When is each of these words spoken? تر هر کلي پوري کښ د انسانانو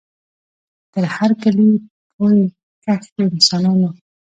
تر 0.93 1.03
هر 1.15 1.31
کلي 1.43 1.69
پوري 2.15 2.45
کښ 2.83 3.03
د 3.15 3.17
انسانانو 3.31 3.89